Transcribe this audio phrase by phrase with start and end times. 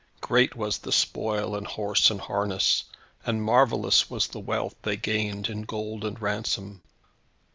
[0.19, 2.85] Great was the spoil in horse and harness,
[3.23, 6.81] and marvellous was the wealth they gained in gold and ransom.